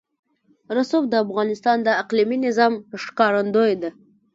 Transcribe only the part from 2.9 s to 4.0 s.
ښکارندوی ده.